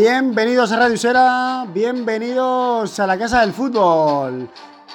Bienvenidos 0.00 0.70
a 0.70 0.76
Radio 0.76 0.94
Usera, 0.94 1.66
bienvenidos 1.74 3.00
a 3.00 3.04
la 3.04 3.18
Casa 3.18 3.40
del 3.40 3.52
Fútbol. 3.52 4.48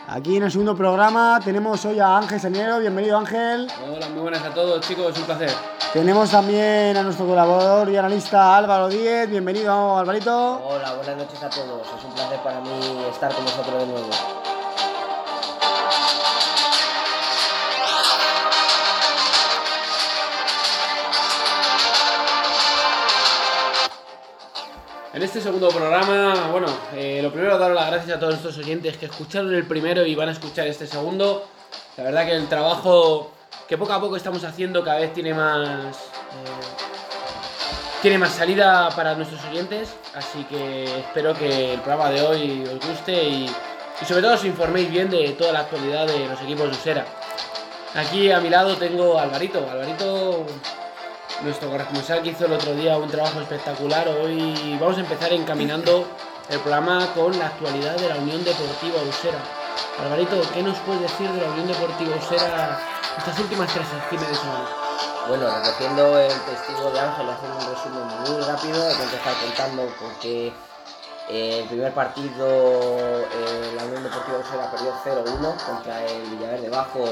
Aquí 0.07 0.37
en 0.37 0.43
el 0.43 0.49
segundo 0.49 0.77
programa 0.77 1.41
tenemos 1.43 1.83
hoy 1.83 1.99
a 1.99 2.19
Ángel 2.19 2.39
Saniero, 2.39 2.79
bienvenido 2.79 3.17
Ángel. 3.17 3.67
Hola, 3.85 4.07
muy 4.07 4.21
buenas 4.21 4.41
a 4.45 4.53
todos 4.53 4.79
chicos, 4.87 5.17
un 5.17 5.25
placer. 5.25 5.51
Tenemos 5.91 6.31
también 6.31 6.95
a 6.95 7.03
nuestro 7.03 7.27
colaborador 7.27 7.89
y 7.89 7.97
analista 7.97 8.55
Álvaro 8.55 8.87
Díez, 8.87 9.29
bienvenido 9.29 9.97
Alvarito. 9.97 10.61
Hola, 10.65 10.93
buenas 10.93 11.17
noches 11.17 11.43
a 11.43 11.49
todos, 11.49 11.85
es 11.85 12.05
un 12.05 12.13
placer 12.13 12.39
para 12.41 12.61
mí 12.61 13.03
estar 13.11 13.35
con 13.35 13.43
vosotros 13.43 13.79
de 13.81 13.85
nuevo. 13.87 14.09
En 25.23 25.27
este 25.27 25.39
segundo 25.39 25.69
programa, 25.69 26.49
bueno, 26.51 26.67
eh, 26.93 27.21
lo 27.23 27.31
primero 27.31 27.57
dar 27.57 27.71
las 27.71 27.87
gracias 27.87 28.17
a 28.17 28.19
todos 28.19 28.33
nuestros 28.33 28.57
oyentes 28.57 28.97
que 28.97 29.05
escucharon 29.05 29.55
el 29.55 29.65
primero 29.65 30.05
y 30.05 30.15
van 30.15 30.27
a 30.27 30.33
escuchar 30.33 30.67
este 30.67 30.85
segundo. 30.85 31.45
La 31.95 32.03
verdad 32.03 32.25
que 32.25 32.33
el 32.33 32.49
trabajo 32.49 33.31
que 33.65 33.77
poco 33.77 33.93
a 33.93 34.01
poco 34.01 34.17
estamos 34.17 34.43
haciendo 34.43 34.83
cada 34.83 34.99
vez 34.99 35.13
tiene 35.13 35.33
más 35.33 35.95
eh, 35.95 36.01
tiene 38.01 38.17
más 38.17 38.33
salida 38.33 38.89
para 38.97 39.15
nuestros 39.15 39.41
oyentes, 39.45 39.95
así 40.13 40.43
que 40.43 40.83
espero 40.99 41.33
que 41.33 41.75
el 41.75 41.79
programa 41.79 42.09
de 42.09 42.21
hoy 42.21 42.63
os 42.65 42.85
guste 42.85 43.23
y, 43.23 43.45
y 43.45 44.05
sobre 44.05 44.23
todo 44.23 44.33
os 44.33 44.43
informéis 44.43 44.91
bien 44.91 45.09
de 45.09 45.29
toda 45.39 45.53
la 45.53 45.61
actualidad 45.61 46.05
de 46.05 46.27
los 46.27 46.41
equipos 46.41 46.69
de 46.69 46.71
Usera. 46.71 47.05
Aquí 47.95 48.29
a 48.29 48.41
mi 48.41 48.49
lado 48.49 48.75
tengo 48.75 49.17
a 49.17 49.21
Alvarito. 49.21 49.65
Alvarito 49.71 50.45
nuestro 51.43 51.69
corresponsal 51.69 52.23
que 52.23 52.29
hizo 52.29 52.45
el 52.45 52.53
otro 52.53 52.73
día 52.73 52.97
un 52.97 53.09
trabajo 53.09 53.41
espectacular. 53.41 54.07
Hoy 54.07 54.77
vamos 54.79 54.97
a 54.97 55.01
empezar 55.01 55.33
encaminando 55.33 56.07
el 56.49 56.59
programa 56.59 57.05
con 57.13 57.37
la 57.37 57.47
actualidad 57.47 57.95
de 57.97 58.09
la 58.09 58.15
Unión 58.15 58.43
Deportiva 58.43 59.01
Usera. 59.09 59.39
Alvarito, 59.99 60.41
¿qué 60.53 60.63
nos 60.63 60.77
puedes 60.79 61.01
decir 61.01 61.29
de 61.29 61.41
la 61.41 61.51
Unión 61.51 61.67
Deportiva 61.67 62.15
Usera 62.15 62.79
estas 63.17 63.37
últimas 63.39 63.71
tres 63.73 63.85
fines 64.09 64.27
de 64.27 64.35
semana? 64.35 64.69
Bueno, 65.27 65.47
recogiendo 65.63 66.19
el 66.19 66.31
testigo 66.31 66.91
de 66.91 66.99
Ángel, 66.99 67.29
hacer 67.29 67.49
un 67.51 67.75
resumen 67.75 68.07
muy 68.27 68.43
rápido, 68.43 68.87
hay 68.87 68.95
que 68.95 69.03
empezar 69.03 69.33
contando 69.45 69.93
porque 69.99 70.53
eh, 71.29 71.59
el 71.61 71.67
primer 71.67 71.93
partido 71.93 72.47
eh, 72.47 73.73
la 73.75 73.83
Unión 73.83 74.03
Deportiva 74.03 74.37
Usera 74.39 74.71
perdió 74.71 74.93
0-1 75.03 75.65
contra 75.65 76.05
el 76.05 76.21
Villaverde 76.23 76.69
Bajo 76.69 77.03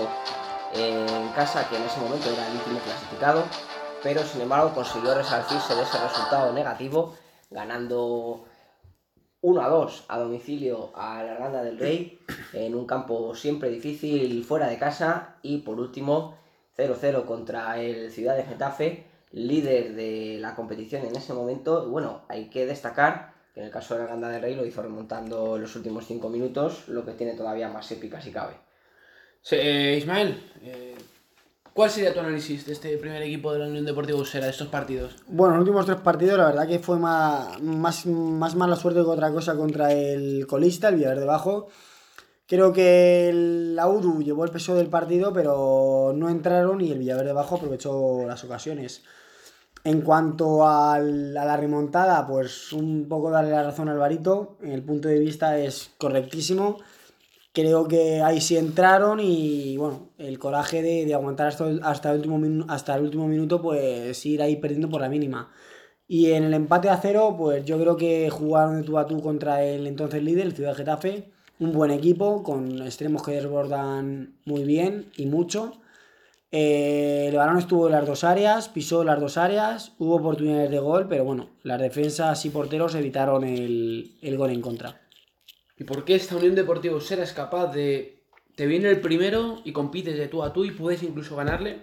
eh, 0.74 1.06
en 1.10 1.30
casa, 1.30 1.68
que 1.68 1.76
en 1.76 1.84
ese 1.84 2.00
momento 2.00 2.30
era 2.30 2.48
el 2.48 2.54
último 2.54 2.80
clasificado 2.80 3.44
pero 4.04 4.24
sin 4.24 4.42
embargo 4.42 4.74
consiguió 4.74 5.14
resarcirse 5.16 5.76
de 5.76 5.84
ese 5.84 5.98
resultado 5.98 6.54
negativo, 6.54 7.16
ganando 7.50 8.46
1 9.42 9.62
a 9.62 9.70
2 9.70 10.06
a 10.08 10.20
domicilio 10.20 10.92
a 10.96 11.24
la 11.24 11.34
Arganda 11.34 11.64
del 11.64 11.80
Rey, 11.80 12.20
en 12.54 12.76
un 12.76 12.86
campo 12.86 13.36
siempre 13.36 13.70
difícil 13.70 14.44
fuera 14.44 14.68
de 14.68 14.78
casa, 14.78 15.38
y 15.42 15.60
por 15.60 15.80
último 15.80 16.38
0-0 16.78 17.26
contra 17.26 17.80
el 17.80 18.12
Ciudad 18.12 18.36
de 18.36 18.44
Getafe, 18.44 19.06
líder 19.32 19.96
de 19.96 20.38
la 20.40 20.56
competición 20.56 21.06
en 21.06 21.16
ese 21.16 21.34
momento. 21.34 21.88
Bueno, 21.90 22.24
hay 22.28 22.50
que 22.50 22.66
destacar 22.66 23.34
que 23.54 23.60
en 23.62 23.66
el 23.68 23.72
caso 23.72 23.94
de 23.94 24.00
la 24.00 24.04
Arganda 24.06 24.30
del 24.30 24.42
Rey 24.42 24.56
lo 24.56 24.66
hizo 24.66 24.82
remontando 24.82 25.58
los 25.58 25.76
últimos 25.76 26.06
5 26.06 26.30
minutos, 26.30 26.88
lo 26.88 27.06
que 27.06 27.14
tiene 27.14 27.34
todavía 27.34 27.68
más 27.68 27.92
épica 27.92 28.22
si 28.22 28.32
cabe. 28.32 28.54
Sí, 29.42 29.56
eh, 29.60 29.98
Ismael, 29.98 30.52
eh, 30.62 30.96
¿Cuál 31.74 31.90
sería 31.90 32.14
tu 32.14 32.20
análisis 32.20 32.66
de 32.66 32.74
este 32.74 32.98
primer 32.98 33.22
equipo 33.22 33.54
de 33.54 33.60
la 33.60 33.68
Unión 33.68 33.86
Deportiva 33.86 34.20
Usera, 34.20 34.46
de 34.46 34.52
estos 34.52 34.68
partidos? 34.68 35.16
Bueno, 35.28 35.54
los 35.54 35.62
últimos 35.62 35.86
tres 35.86 36.02
partidos, 36.02 36.38
la 36.38 36.48
verdad 36.48 36.68
que 36.68 36.80
fue 36.80 37.00
más, 37.00 37.62
más, 37.62 38.06
más 38.06 38.56
mala 38.56 38.76
suerte 38.76 39.00
que 39.00 39.08
otra 39.08 39.32
cosa 39.32 39.56
contra 39.56 39.94
el 39.94 40.46
colista, 40.48 40.90
el 40.90 40.96
Villaverde 40.96 41.26
Bajo. 41.26 41.70
Creo 42.46 42.74
que 42.74 43.30
el 43.30 43.78
Audu 43.80 44.22
llevó 44.22 44.44
el 44.44 44.52
peso 44.52 44.76
del 44.76 44.88
partido, 44.88 45.32
pero 45.32 46.12
no 46.14 46.28
entraron 46.28 46.82
y 46.82 46.92
el 46.92 47.00
Villaverde 47.00 47.32
Bajo 47.32 47.56
aprovechó 47.56 48.26
las 48.28 48.44
ocasiones. 48.44 49.04
En 49.86 50.02
cuanto 50.02 50.68
a 50.68 51.00
la 51.00 51.56
remontada, 51.56 52.28
pues 52.28 52.74
un 52.74 53.08
poco 53.08 53.32
darle 53.32 53.52
la 53.52 53.64
razón 53.64 53.88
al 53.88 53.96
Alvarito. 53.96 54.58
El 54.62 54.84
punto 54.84 55.08
de 55.08 55.20
vista 55.20 55.58
es 55.58 55.92
correctísimo. 55.98 56.80
Creo 57.54 57.88
que 57.88 58.22
ahí 58.22 58.40
sí 58.40 58.56
entraron 58.58 59.20
y 59.20 59.76
bueno, 59.78 60.10
el 60.18 60.40
coraje 60.40 60.82
de, 60.82 61.06
de 61.06 61.14
aguantar 61.14 61.48
hasta, 61.48 61.66
hasta, 61.84 62.12
el 62.12 62.18
último 62.18 62.66
hasta 62.70 62.96
el 62.96 63.04
último 63.04 63.28
minuto, 63.28 63.62
pues 63.62 64.26
ir 64.26 64.42
ahí 64.42 64.56
perdiendo 64.56 64.90
por 64.90 65.02
la 65.02 65.10
mínima. 65.10 65.52
Y 66.08 66.32
en 66.34 66.44
el 66.46 66.54
empate 66.54 66.90
a 66.90 66.98
cero, 66.98 67.36
pues 67.38 67.66
yo 67.66 67.80
creo 67.80 67.98
que 67.98 68.30
jugaron 68.30 68.78
de 68.78 68.84
tú 68.84 68.98
a 68.98 69.06
tú 69.08 69.22
contra 69.22 69.64
el 69.64 69.88
entonces 69.88 70.24
líder, 70.24 70.48
el 70.48 70.56
Ciudad 70.56 70.76
Getafe. 70.76 71.32
Un 71.60 71.74
buen 71.74 71.92
equipo, 71.92 72.44
con 72.44 72.82
extremos 72.82 73.24
que 73.24 73.32
desbordan 73.32 74.36
muy 74.46 74.64
bien 74.66 75.12
y 75.16 75.26
mucho. 75.28 75.82
Eh, 76.52 77.28
el 77.30 77.36
balón 77.38 77.58
estuvo 77.58 77.88
en 77.88 77.94
las 77.94 78.06
dos 78.06 78.24
áreas, 78.26 78.70
pisó 78.70 79.04
las 79.04 79.22
dos 79.22 79.38
áreas, 79.38 79.94
hubo 80.00 80.16
oportunidades 80.16 80.70
de 80.72 80.80
gol, 80.80 81.08
pero 81.08 81.24
bueno, 81.24 81.50
las 81.64 81.80
defensas 81.80 82.46
y 82.46 82.50
porteros 82.50 82.96
evitaron 82.96 83.44
el, 83.46 84.18
el 84.22 84.38
gol 84.38 84.52
en 84.52 84.62
contra. 84.62 85.01
¿Y 85.82 85.84
por 85.84 86.06
qué 86.06 86.14
esta 86.14 86.36
Unión 86.36 86.54
Deportiva 86.54 86.96
Usera 86.96 87.24
es 87.24 87.34
capaz 87.34 87.74
de... 87.74 88.24
Te 88.56 88.68
viene 88.68 88.88
el 88.88 89.02
primero 89.02 89.62
y 89.66 89.74
compites 89.74 90.16
de 90.16 90.28
tú 90.28 90.44
a 90.44 90.54
tú 90.54 90.64
y 90.64 90.70
puedes 90.70 91.02
incluso 91.02 91.36
ganarle. 91.36 91.82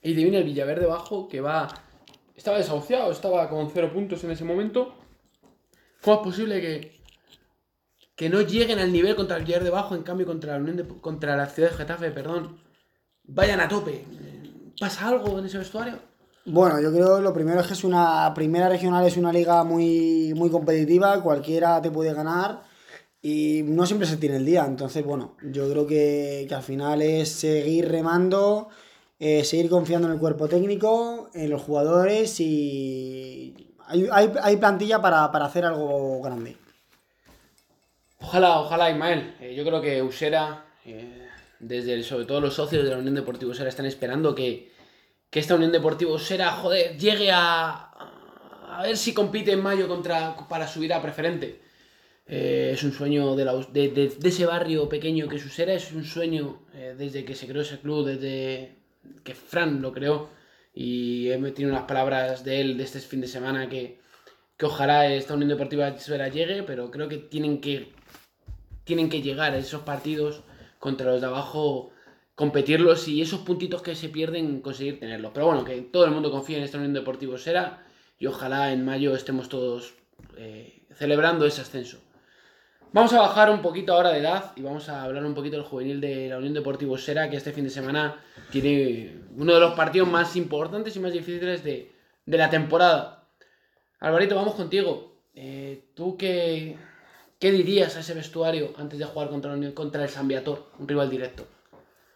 Y 0.00 0.14
te 0.14 0.22
viene 0.22 0.38
el 0.38 0.44
Villaverde 0.44 0.86
Bajo 0.86 1.26
que 1.26 1.40
va... 1.40 1.66
Estaba 2.36 2.58
desahuciado, 2.58 3.10
estaba 3.10 3.50
con 3.50 3.68
cero 3.68 3.90
puntos 3.92 4.22
en 4.22 4.30
ese 4.30 4.44
momento. 4.44 4.94
¿Cómo 6.02 6.18
es 6.18 6.22
posible 6.22 6.60
que, 6.60 7.02
que 8.14 8.28
no 8.28 8.42
lleguen 8.42 8.78
al 8.78 8.92
nivel 8.92 9.16
contra 9.16 9.38
el 9.38 9.44
Villaverde 9.44 9.70
Bajo, 9.70 9.96
en 9.96 10.04
cambio 10.04 10.24
contra 10.24 10.52
la, 10.52 10.62
Unión 10.62 11.00
contra 11.00 11.36
la 11.36 11.46
ciudad 11.46 11.72
de 11.72 11.78
Getafe, 11.78 12.12
perdón, 12.12 12.60
vayan 13.24 13.58
a 13.58 13.66
tope? 13.66 14.04
¿Pasa 14.78 15.08
algo 15.08 15.40
en 15.40 15.46
ese 15.46 15.58
vestuario? 15.58 15.98
Bueno, 16.46 16.80
yo 16.80 16.92
creo 16.92 17.16
que 17.16 17.22
lo 17.22 17.34
primero 17.34 17.58
es 17.58 17.66
que 17.66 17.72
es 17.72 17.82
una 17.82 18.32
primera 18.34 18.68
regional, 18.68 19.04
es 19.04 19.16
una 19.16 19.32
liga 19.32 19.64
muy, 19.64 20.32
muy 20.32 20.48
competitiva, 20.48 21.20
cualquiera 21.20 21.82
te 21.82 21.90
puede 21.90 22.14
ganar 22.14 22.70
y 23.22 23.62
no 23.64 23.86
siempre 23.86 24.08
se 24.08 24.16
tiene 24.16 24.36
el 24.36 24.44
día. 24.44 24.64
Entonces, 24.66 25.04
bueno, 25.04 25.36
yo 25.42 25.70
creo 25.70 25.86
que, 25.86 26.44
que 26.48 26.54
al 26.54 26.62
final 26.62 27.00
es 27.00 27.30
seguir 27.30 27.88
remando, 27.88 28.68
eh, 29.20 29.44
seguir 29.44 29.70
confiando 29.70 30.08
en 30.08 30.14
el 30.14 30.20
cuerpo 30.20 30.48
técnico, 30.48 31.30
en 31.32 31.48
los 31.48 31.62
jugadores 31.62 32.40
y 32.40 33.72
hay, 33.86 34.08
hay, 34.10 34.32
hay 34.42 34.56
plantilla 34.56 35.00
para, 35.00 35.30
para, 35.30 35.46
hacer 35.46 35.64
algo 35.64 36.20
grande. 36.20 36.56
Ojalá, 38.18 38.60
ojalá, 38.60 38.90
Ismael. 38.90 39.36
Eh, 39.40 39.54
yo 39.54 39.64
creo 39.64 39.80
que 39.80 40.02
Usera, 40.02 40.66
eh, 40.84 41.28
desde 41.60 42.02
sobre 42.02 42.24
todo 42.24 42.40
los 42.40 42.54
socios 42.54 42.84
de 42.84 42.90
la 42.90 42.98
Unión 42.98 43.14
Deportiva 43.14 43.52
Usera, 43.52 43.68
están 43.68 43.86
esperando 43.86 44.34
que, 44.34 44.72
que 45.30 45.38
esta 45.38 45.54
Unión 45.54 45.70
Deportiva 45.70 46.12
Usera, 46.12 46.50
joder, 46.52 46.98
llegue 46.98 47.30
a, 47.30 47.90
a 48.68 48.82
ver 48.82 48.96
si 48.96 49.14
compite 49.14 49.52
en 49.52 49.62
mayo 49.62 49.86
contra, 49.86 50.36
para 50.48 50.66
subir 50.66 50.92
a 50.92 51.02
preferente. 51.02 51.60
Eh, 52.26 52.70
es 52.72 52.82
un 52.84 52.92
sueño 52.92 53.34
de, 53.34 53.44
la, 53.44 53.54
de, 53.54 53.88
de, 53.88 54.08
de, 54.08 54.28
ese 54.28 54.46
barrio 54.46 54.88
pequeño 54.88 55.28
que 55.28 55.36
es 55.36 55.44
Usera, 55.44 55.74
es 55.74 55.92
un 55.92 56.04
sueño 56.04 56.62
eh, 56.74 56.94
desde 56.96 57.24
que 57.24 57.34
se 57.34 57.46
creó 57.46 57.62
ese 57.62 57.80
club, 57.80 58.06
desde 58.06 58.76
que 59.24 59.34
Fran 59.34 59.82
lo 59.82 59.92
creó. 59.92 60.30
Y 60.74 61.30
he 61.30 61.38
metido 61.38 61.68
unas 61.68 61.82
palabras 61.82 62.44
de 62.44 62.60
él 62.60 62.78
de 62.78 62.84
este 62.84 63.00
fin 63.00 63.20
de 63.20 63.26
semana 63.26 63.68
que, 63.68 63.98
que 64.56 64.66
ojalá 64.66 65.12
esta 65.12 65.34
Unión 65.34 65.50
Deportiva 65.50 65.92
Usera 65.92 66.28
llegue, 66.28 66.62
pero 66.62 66.90
creo 66.90 67.08
que 67.08 67.18
tienen 67.18 67.60
que, 67.60 67.92
tienen 68.84 69.10
que 69.10 69.20
llegar 69.20 69.52
a 69.52 69.58
esos 69.58 69.82
partidos 69.82 70.42
contra 70.78 71.10
los 71.10 71.20
de 71.20 71.26
abajo, 71.26 71.90
competirlos 72.34 73.06
y 73.08 73.20
esos 73.20 73.40
puntitos 73.40 73.82
que 73.82 73.94
se 73.94 74.08
pierden, 74.08 74.62
conseguir 74.62 74.98
tenerlos. 75.00 75.32
Pero 75.34 75.46
bueno, 75.46 75.64
que 75.64 75.80
todo 75.82 76.06
el 76.06 76.12
mundo 76.12 76.30
confía 76.30 76.56
en 76.58 76.64
esta 76.64 76.78
Unión 76.78 76.94
Deportiva 76.94 77.34
Usera 77.34 77.84
y 78.18 78.26
ojalá 78.26 78.72
en 78.72 78.84
mayo 78.84 79.14
estemos 79.14 79.48
todos 79.48 79.94
eh, 80.38 80.86
celebrando 80.94 81.44
ese 81.44 81.60
ascenso. 81.60 81.98
Vamos 82.94 83.14
a 83.14 83.20
bajar 83.20 83.48
un 83.48 83.62
poquito 83.62 83.94
ahora 83.94 84.10
de 84.10 84.18
edad 84.18 84.52
y 84.54 84.60
vamos 84.60 84.90
a 84.90 85.04
hablar 85.04 85.24
un 85.24 85.34
poquito 85.34 85.56
del 85.56 85.64
juvenil 85.64 85.98
de 85.98 86.28
la 86.28 86.36
Unión 86.36 86.52
Deportiva 86.52 86.98
Sera, 86.98 87.30
que 87.30 87.38
este 87.38 87.52
fin 87.52 87.64
de 87.64 87.70
semana 87.70 88.22
tiene 88.50 89.22
uno 89.34 89.54
de 89.54 89.60
los 89.60 89.72
partidos 89.72 90.08
más 90.08 90.36
importantes 90.36 90.94
y 90.94 91.00
más 91.00 91.10
difíciles 91.10 91.64
de, 91.64 91.90
de 92.26 92.36
la 92.36 92.50
temporada. 92.50 93.24
Alvarito, 93.98 94.36
vamos 94.36 94.56
contigo. 94.56 95.14
Eh, 95.34 95.86
¿Tú 95.94 96.18
qué, 96.18 96.76
qué, 97.38 97.50
dirías 97.50 97.96
a 97.96 98.00
ese 98.00 98.12
vestuario 98.12 98.74
antes 98.76 98.98
de 98.98 99.06
jugar 99.06 99.30
contra, 99.30 99.56
contra 99.72 100.02
el 100.02 100.10
San 100.10 100.28
Viator, 100.28 100.66
un 100.78 100.86
rival 100.86 101.08
directo? 101.08 101.46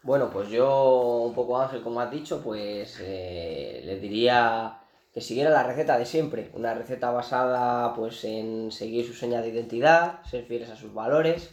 Bueno, 0.03 0.29
pues 0.29 0.47
yo, 0.49 1.23
un 1.25 1.33
poco 1.33 1.59
Ángel, 1.59 1.81
como 1.81 2.01
has 2.01 2.11
dicho, 2.11 2.39
pues 2.43 2.99
eh, 3.01 3.81
le 3.83 3.99
diría 3.99 4.77
que 5.17 5.21
siguiera 5.21 5.49
la 5.49 5.63
receta 5.63 5.97
de 5.97 6.05
siempre, 6.05 6.51
una 6.53 6.75
receta 6.75 7.09
basada 7.09 7.95
pues 7.95 8.23
en 8.23 8.71
seguir 8.71 9.03
su 9.03 9.15
seña 9.15 9.41
de 9.41 9.49
identidad, 9.49 10.23
ser 10.29 10.45
fieles 10.45 10.69
a 10.69 10.75
sus 10.75 10.93
valores, 10.93 11.49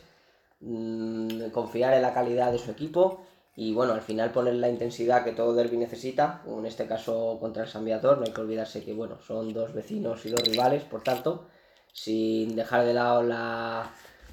mmm, 0.61 1.49
confiar 1.49 1.95
en 1.95 2.03
la 2.03 2.13
calidad 2.13 2.53
de 2.53 2.59
su 2.59 2.71
equipo 2.71 3.25
y 3.57 3.73
bueno, 3.73 3.95
al 3.95 4.03
final 4.03 4.33
poner 4.33 4.53
la 4.57 4.69
intensidad 4.69 5.25
que 5.25 5.33
todo 5.33 5.55
derby 5.55 5.79
necesita, 5.79 6.43
en 6.47 6.67
este 6.67 6.87
caso 6.87 7.39
contra 7.41 7.63
el 7.63 7.71
San 7.71 7.87
no 7.87 8.23
hay 8.23 8.33
que 8.35 8.41
olvidarse 8.43 8.85
que 8.85 8.93
bueno, 8.93 9.19
son 9.27 9.55
dos 9.55 9.73
vecinos 9.73 10.27
y 10.27 10.29
dos 10.29 10.43
rivales, 10.43 10.83
por 10.85 11.03
tanto, 11.03 11.47
sin 11.95 12.57
dejar 12.57 12.85
de 12.85 12.93
lado 12.93 13.23
la 13.23 13.91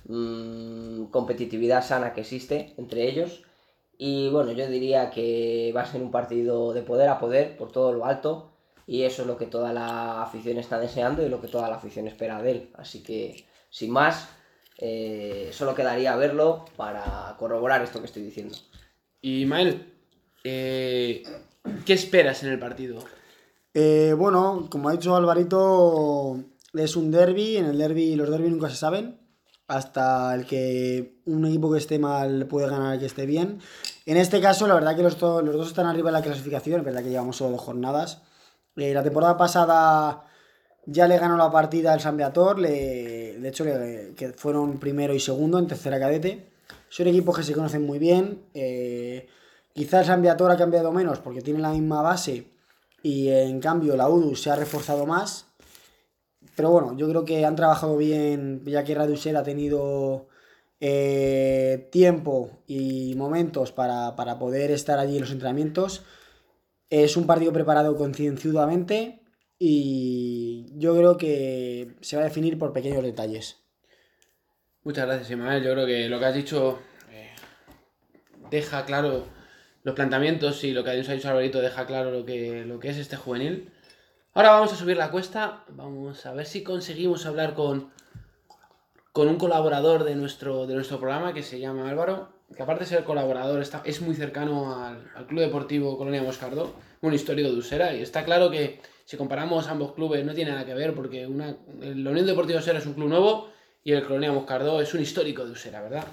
mm, 0.10 1.06
competitividad 1.06 1.86
sana 1.86 2.13
que 2.13 2.19
existe 2.19 2.74
entre 2.77 3.07
ellos. 3.07 3.44
Y 3.98 4.30
bueno, 4.30 4.51
yo 4.51 4.68
diría 4.68 5.10
que 5.10 5.72
va 5.74 5.84
a 5.84 5.86
ser 5.86 6.01
un 6.01 6.12
partido 6.12 6.74
de 6.74 6.81
poder 6.81 7.07
a 7.07 7.18
poder 7.18 7.56
por 7.56 7.72
todo 7.72 7.94
lo 7.94 8.06
alto 8.06 8.50
y 8.88 9.04
eso 9.04 9.22
es 9.22 9.28
lo 9.28 9.38
que 9.38 9.45
toda 9.45 9.74
la 9.74 10.22
afición 10.22 10.57
está 10.57 10.80
deseando 10.80 11.25
y 11.25 11.30
lo 11.30 11.42
que 11.42 11.48
toda 11.48 11.69
la 11.69 11.75
afición 11.75 12.07
espera 12.07 12.42
de 12.42 12.51
él. 12.51 12.69
Así 12.75 13.04
que, 13.04 13.45
sin 13.69 13.92
más, 13.92 14.30
eh, 14.78 15.50
solo 15.54 15.75
quedaría 15.75 16.16
verlo 16.16 16.66
para 16.75 17.36
corroborar 17.38 17.81
esto 17.81 18.00
que 18.00 18.07
estoy 18.07 18.24
diciendo. 18.24 18.57
Y 19.22 19.45
Mael, 19.45 19.94
eh, 20.44 21.24
¿qué 21.86 21.94
esperas 21.94 22.44
en 22.44 22.50
el 22.50 22.60
partido? 22.60 23.04
Eh, 23.74 24.13
bueno, 24.18 24.68
como 24.69 24.89
ha 24.89 24.94
dicho 24.94 25.16
Alvarito, 25.16 26.39
es 26.74 26.95
un 26.95 27.12
derby. 27.12 27.57
En 27.57 27.66
el 27.66 27.77
derby, 27.77 28.16
los 28.16 28.30
derbis 28.30 28.51
nunca 28.51 28.69
se 28.69 28.75
saben. 28.75 29.19
Hasta 29.68 30.36
el 30.36 30.45
que 30.45 31.22
un 31.25 31.45
equipo 31.45 31.72
que 31.72 31.77
esté 31.77 31.98
mal 31.98 32.45
puede 32.48 32.68
ganar 32.68 32.95
el 32.95 33.00
que 33.00 33.06
esté 33.06 33.25
bien. 33.25 33.60
En 34.06 34.18
este 34.18 34.42
caso, 34.42 34.68
la 34.68 34.74
verdad 34.74 34.95
que 34.95 35.04
los, 35.04 35.22
los 35.22 35.56
dos 35.56 35.68
están 35.68 35.86
arriba 35.86 36.10
de 36.10 36.18
la 36.18 36.24
clasificación. 36.24 36.80
Es 36.80 36.86
verdad 36.86 37.04
que 37.04 37.10
llevamos 37.10 37.38
solo 37.38 37.51
dos 37.51 37.62
jornadas. 37.62 38.24
Eh, 38.76 38.94
la 38.94 39.04
temporada 39.04 39.38
pasada 39.38 40.26
ya 40.86 41.08
le 41.08 41.18
ganó 41.18 41.38
la 41.38 41.52
partida 41.52 41.94
al 41.94 42.00
San 42.00 42.18
Beator. 42.18 42.60
Le, 42.60 43.38
de 43.40 43.50
hecho, 43.50 43.64
que 43.64 44.34
fueron 44.36 44.80
primero 44.80 45.14
y 45.14 45.20
segundo 45.20 45.60
en 45.60 45.68
tercera 45.68 46.00
cadete. 46.00 46.52
Son 46.90 47.08
equipos 47.08 47.38
que 47.38 47.44
se 47.44 47.54
conocen 47.54 47.86
muy 47.86 48.00
bien. 48.00 48.44
Eh, 48.54 49.28
quizás 49.74 50.02
el 50.02 50.08
San 50.08 50.22
Beator 50.22 50.52
ha 50.52 50.58
cambiado 50.58 50.92
menos 50.92 51.20
porque 51.20 51.42
tiene 51.42 51.60
la 51.60 51.72
misma 51.72 52.02
base. 52.02 52.52
Y 53.04 53.30
en 53.30 53.60
cambio 53.60 53.96
la 53.96 54.10
UDU 54.10 54.36
se 54.36 54.50
ha 54.52 54.56
reforzado 54.56 55.06
más. 55.06 55.48
Pero 56.56 56.72
bueno, 56.72 56.98
yo 56.98 57.08
creo 57.10 57.26
que 57.26 57.46
han 57.46 57.56
trabajado 57.56 57.98
bien, 57.98 58.64
ya 58.66 58.84
que 58.84 58.96
Radusel 58.96 59.38
ha 59.38 59.44
tenido 59.44 60.28
eh, 60.80 61.88
tiempo 61.92 62.50
y 62.68 63.16
momentos 63.16 63.72
para, 63.72 64.16
para 64.16 64.38
poder 64.38 64.72
estar 64.72 65.00
allí 65.00 65.16
en 65.16 65.22
los 65.22 65.32
entrenamientos. 65.32 66.04
Es 66.92 67.16
un 67.16 67.26
partido 67.26 67.54
preparado 67.54 67.96
concienzudamente 67.96 69.22
y 69.58 70.66
yo 70.78 70.94
creo 70.94 71.16
que 71.16 71.96
se 72.02 72.18
va 72.18 72.24
a 72.24 72.26
definir 72.26 72.60
por 72.60 72.74
pequeños 72.74 73.02
detalles. 73.02 73.64
Muchas 74.84 75.06
gracias, 75.06 75.32
Ismael. 75.32 75.64
Yo 75.64 75.72
creo 75.72 75.86
que 75.86 76.10
lo 76.10 76.20
que 76.20 76.26
has 76.26 76.36
dicho 76.36 76.80
eh, 77.10 77.32
deja 78.50 78.84
claro 78.84 79.26
los 79.84 79.96
planteamientos 79.96 80.66
y 80.66 80.74
lo 80.74 80.84
que 80.84 80.90
ha 80.90 80.94
dicho 80.94 81.30
Alvarito 81.30 81.62
deja 81.62 81.86
claro 81.86 82.12
lo 82.12 82.26
que, 82.26 82.66
lo 82.66 82.78
que 82.80 82.90
es 82.90 82.98
este 82.98 83.16
juvenil. 83.16 83.72
Ahora 84.34 84.52
vamos 84.52 84.74
a 84.74 84.76
subir 84.76 84.98
la 84.98 85.12
cuesta, 85.12 85.64
vamos 85.70 86.26
a 86.26 86.34
ver 86.34 86.46
si 86.46 86.62
conseguimos 86.62 87.26
hablar 87.26 87.54
con, 87.54 87.90
con 89.14 89.30
un 89.30 89.38
colaborador 89.38 90.04
de 90.04 90.16
nuestro, 90.16 90.68
de 90.68 90.76
nuestro 90.76 91.00
programa 91.00 91.34
que 91.34 91.44
se 91.44 91.62
llama 91.62 91.90
Álvaro 91.90 92.41
que 92.56 92.63
aparte 92.63 92.83
de 92.83 92.89
ser 92.89 93.03
colaborador, 93.03 93.62
está, 93.62 93.81
es 93.86 94.01
muy 94.01 94.15
cercano 94.15 94.83
al, 94.83 95.27
Club 95.27 95.42
Deportivo 95.42 95.98
Colonia 95.98 96.21
Moscardó, 96.24 96.74
un 97.01 97.13
histórico 97.13 97.50
de 97.50 97.57
Usera, 97.57 97.94
y 97.94 98.01
está 98.01 98.24
claro 98.25 98.50
que 98.51 98.80
si 99.06 99.18
comparamos 99.18 99.68
ambos 99.68 99.94
clubes 99.94 100.25
no 100.25 100.33
tiene 100.33 100.51
nada 100.51 100.65
que 100.65 100.74
ver, 100.74 100.94
porque 100.94 101.27
una, 101.27 101.56
la 101.80 102.09
Unión 102.12 102.25
Deportiva 102.25 102.59
Usera 102.59 102.80
es 102.80 102.86
un 102.86 102.94
club 102.94 103.09
nuevo 103.09 103.50
y 103.83 103.94
el 103.94 104.03
Colonia 104.03 104.31
Moscardó 104.31 104.81
es 104.81 104.94
un 104.94 105.01
histórico 105.01 105.45
de 105.45 105.51
Usera, 105.51 105.81
¿verdad? 105.81 106.06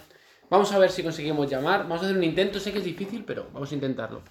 Vamos 0.51 0.73
a 0.73 0.79
ver 0.79 0.91
si 0.91 1.03
conseguimos 1.03 1.51
llamar, 1.51 1.83
vamos 1.83 2.03
a 2.03 2.05
hacer 2.07 2.17
un 2.17 2.25
intento, 2.25 2.59
sé 2.59 2.73
que 2.73 2.79
es 2.79 2.85
difícil, 2.85 3.25
pero 3.25 3.49
vamos 3.53 3.71
a 3.71 3.75
intentarlo. 3.75 4.23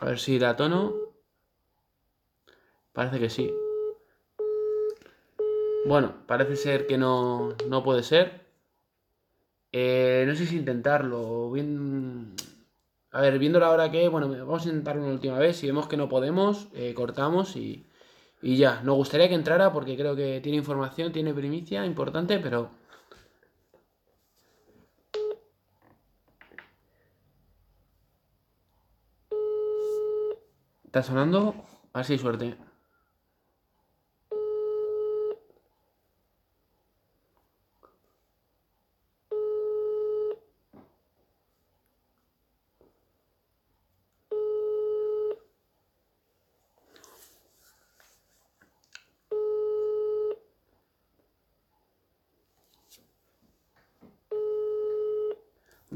A 0.00 0.06
ver 0.06 0.18
si 0.18 0.38
da 0.38 0.54
tono. 0.54 0.94
Parece 2.92 3.18
que 3.18 3.30
sí. 3.30 3.50
Bueno, 5.88 6.14
parece 6.26 6.56
ser 6.56 6.86
que 6.86 6.98
no, 6.98 7.56
no 7.66 7.82
puede 7.82 8.02
ser. 8.02 8.46
Eh, 9.72 10.24
no 10.26 10.34
sé 10.34 10.44
si 10.46 10.56
intentarlo. 10.58 11.50
A 13.10 13.20
ver, 13.22 13.38
viendo 13.38 13.58
la 13.58 13.70
hora 13.70 13.90
que 13.90 14.08
bueno, 14.08 14.28
vamos 14.28 14.64
a 14.66 14.68
intentarlo 14.68 15.02
una 15.02 15.12
última 15.12 15.38
vez. 15.38 15.56
Si 15.56 15.66
vemos 15.66 15.88
que 15.88 15.96
no 15.96 16.08
podemos, 16.08 16.68
eh, 16.74 16.92
cortamos 16.94 17.56
y, 17.56 17.86
y 18.42 18.56
ya. 18.56 18.82
Nos 18.82 18.96
gustaría 18.96 19.28
que 19.28 19.34
entrara 19.34 19.72
porque 19.72 19.96
creo 19.96 20.14
que 20.16 20.40
tiene 20.42 20.58
información, 20.58 21.12
tiene 21.12 21.32
primicia 21.34 21.86
importante, 21.86 22.38
pero 22.38 22.70
¿Está 30.84 31.02
sonando? 31.02 31.54
A 31.92 32.00
ver 32.00 32.18
suerte. 32.18 32.67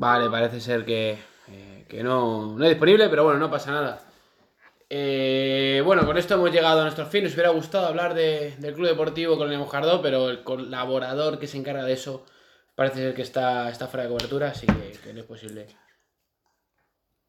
Vale, 0.02 0.28
parece 0.28 0.58
ser 0.58 0.84
que, 0.84 1.16
eh, 1.46 2.02
no, 2.02 2.58
no, 2.58 2.64
es 2.64 2.70
disponible, 2.70 3.08
pero 3.08 3.22
bueno, 3.22 3.38
no 3.38 3.48
pasa 3.48 3.70
nada. 3.70 4.00
Eh, 4.90 5.80
bueno, 5.84 6.04
con 6.04 6.18
esto 6.18 6.34
hemos 6.34 6.50
llegado 6.50 6.80
a 6.80 6.82
nuestro 6.82 7.06
fin. 7.06 7.22
Nos 7.22 7.34
hubiera 7.34 7.50
gustado 7.50 7.86
hablar 7.86 8.12
del 8.12 8.74
Club 8.74 8.88
Deportivo 8.88 9.36
Colonia 9.36 9.60
Mojardó, 9.60 10.02
pero 10.02 10.28
el 10.28 10.42
colaborador 10.42 11.38
que 11.38 11.46
se 11.46 11.56
encarga 11.56 11.84
de 11.84 11.92
eso 11.92 12.26
parece 12.74 12.96
ser 12.96 13.14
que 13.14 13.22
está, 13.22 13.70
está 13.70 13.86
fuera 13.86 14.02
de 14.02 14.08
cobertura, 14.08 14.48
así 14.48 14.66
que, 14.66 15.12
no 15.12 15.20
es 15.20 15.26
posible. 15.26 15.68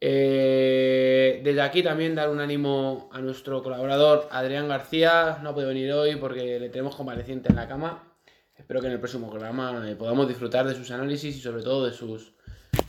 Eh, 0.01 1.41
desde 1.43 1.61
aquí 1.61 1.83
también 1.83 2.15
dar 2.15 2.29
un 2.29 2.39
ánimo 2.39 3.07
a 3.13 3.21
nuestro 3.21 3.61
colaborador 3.61 4.27
Adrián 4.31 4.67
García. 4.67 5.37
No 5.43 5.49
ha 5.49 5.53
podido 5.53 5.69
venir 5.69 5.91
hoy 5.93 6.15
porque 6.15 6.59
le 6.59 6.69
tenemos 6.69 6.95
convaleciente 6.95 7.49
en 7.49 7.55
la 7.55 7.67
cama. 7.67 8.15
Espero 8.55 8.81
que 8.81 8.87
en 8.87 8.93
el 8.93 8.99
próximo 8.99 9.29
programa 9.29 9.85
podamos 9.99 10.27
disfrutar 10.27 10.65
de 10.65 10.73
sus 10.73 10.89
análisis 10.89 11.37
y 11.37 11.39
sobre 11.39 11.61
todo 11.61 11.85
de 11.85 11.93
sus 11.93 12.33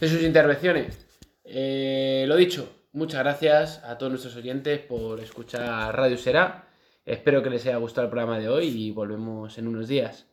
de 0.00 0.08
sus 0.08 0.22
intervenciones. 0.22 1.06
Eh, 1.44 2.24
lo 2.26 2.36
dicho, 2.36 2.68
muchas 2.92 3.20
gracias 3.20 3.82
a 3.84 3.98
todos 3.98 4.10
nuestros 4.10 4.36
oyentes 4.36 4.80
por 4.80 5.20
escuchar 5.20 5.96
Radio 5.96 6.16
Será. 6.16 6.68
Espero 7.04 7.42
que 7.42 7.50
les 7.50 7.66
haya 7.66 7.76
gustado 7.76 8.06
el 8.06 8.10
programa 8.10 8.38
de 8.38 8.48
hoy 8.48 8.68
y 8.68 8.90
volvemos 8.90 9.58
en 9.58 9.68
unos 9.68 9.88
días. 9.88 10.26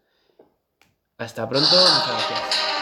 Hasta 1.17 1.47
pronto, 1.47 1.69
muchas 1.69 2.07
gracias. 2.07 2.80